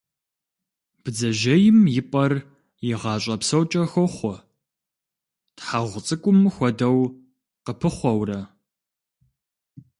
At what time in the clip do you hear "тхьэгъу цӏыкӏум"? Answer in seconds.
5.55-6.39